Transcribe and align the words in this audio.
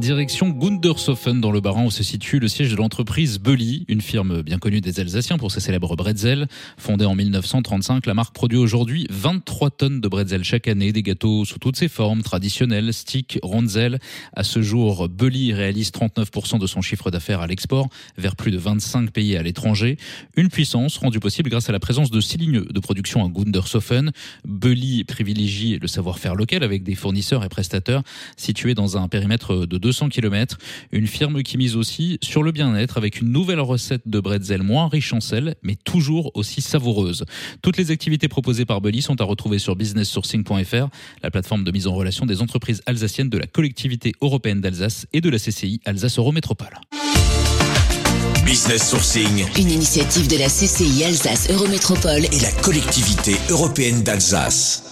Direction 0.00 0.48
Gundershofen 0.48 1.42
dans 1.42 1.52
le 1.52 1.60
Bas-Rhin 1.60 1.84
où 1.84 1.90
se 1.90 2.02
situe 2.02 2.38
le 2.38 2.48
siège 2.48 2.70
de 2.70 2.76
l'entreprise 2.76 3.38
Belly, 3.38 3.84
une 3.86 4.00
firme 4.00 4.40
bien 4.40 4.56
connue 4.56 4.80
des 4.80 4.98
Alsaciens 4.98 5.36
pour 5.36 5.52
ses 5.52 5.60
célèbres 5.60 5.94
bretzels. 5.94 6.48
Fondée 6.78 7.04
en 7.04 7.14
1935, 7.14 8.06
la 8.06 8.14
marque 8.14 8.34
produit 8.34 8.56
aujourd'hui 8.56 9.06
23 9.10 9.68
tonnes 9.68 10.00
de 10.00 10.08
bretzels 10.08 10.42
chaque 10.42 10.68
année, 10.68 10.92
des 10.92 11.02
gâteaux 11.02 11.44
sous 11.44 11.58
toutes 11.58 11.76
ses 11.76 11.88
formes, 11.88 12.22
traditionnels, 12.22 12.94
sticks, 12.94 13.38
rondzels. 13.42 13.98
À 14.34 14.42
ce 14.42 14.62
jour, 14.62 15.10
Belly 15.10 15.52
réalise 15.52 15.90
39% 15.90 16.58
de 16.58 16.66
son 16.66 16.80
chiffre 16.80 17.10
d'affaires 17.10 17.42
à 17.42 17.46
l'export 17.46 17.90
vers 18.16 18.36
plus 18.36 18.52
de 18.52 18.58
25 18.58 19.10
pays 19.10 19.36
à 19.36 19.42
l'étranger. 19.42 19.98
Une 20.34 20.48
puissance 20.48 20.96
rendue 20.96 21.20
possible 21.20 21.50
grâce 21.50 21.68
à 21.68 21.72
la 21.72 21.78
présence 21.78 22.10
de 22.10 22.22
six 22.22 22.38
lignes 22.38 22.62
de 22.62 22.80
production 22.80 23.22
à 23.22 23.28
Gundershofen. 23.28 24.12
Belly 24.46 25.04
privilégie 25.04 25.78
le 25.78 25.88
savoir-faire 25.88 26.36
local 26.36 26.64
avec 26.64 26.84
des 26.84 26.94
fournisseurs 26.94 27.44
et 27.44 27.50
prestataires 27.50 28.02
situés 28.38 28.72
dans 28.72 28.96
un 28.96 29.06
périmètre 29.06 29.66
de 29.66 29.89
200 29.90 30.08
km. 30.08 30.56
Une 30.92 31.08
firme 31.08 31.42
qui 31.42 31.58
mise 31.58 31.74
aussi 31.74 32.18
sur 32.22 32.44
le 32.44 32.52
bien-être 32.52 32.96
avec 32.96 33.20
une 33.20 33.32
nouvelle 33.32 33.58
recette 33.58 34.02
de 34.06 34.20
bretzel 34.20 34.62
moins 34.62 34.88
riche 34.88 35.12
en 35.12 35.18
sel, 35.18 35.56
mais 35.64 35.74
toujours 35.74 36.30
aussi 36.34 36.60
savoureuse. 36.60 37.24
Toutes 37.60 37.76
les 37.76 37.90
activités 37.90 38.28
proposées 38.28 38.64
par 38.64 38.80
Belly 38.80 39.02
sont 39.02 39.20
à 39.20 39.24
retrouver 39.24 39.58
sur 39.58 39.74
businesssourcing.fr, 39.74 40.88
la 41.24 41.30
plateforme 41.32 41.64
de 41.64 41.72
mise 41.72 41.88
en 41.88 41.94
relation 41.96 42.24
des 42.24 42.40
entreprises 42.40 42.82
alsaciennes 42.86 43.30
de 43.30 43.38
la 43.38 43.48
collectivité 43.48 44.12
européenne 44.20 44.60
d'Alsace 44.60 45.08
et 45.12 45.20
de 45.20 45.28
la 45.28 45.38
CCI 45.38 45.80
Alsace 45.84 46.18
Eurométropole. 46.18 46.78
Business 48.44 48.90
Sourcing, 48.90 49.44
Une 49.58 49.70
initiative 49.70 50.28
de 50.28 50.36
la 50.36 50.46
CCI 50.46 51.02
Alsace 51.04 51.50
Eurométropole 51.50 52.26
et 52.26 52.40
la 52.40 52.52
collectivité 52.62 53.34
européenne 53.50 54.04
d'Alsace. 54.04 54.89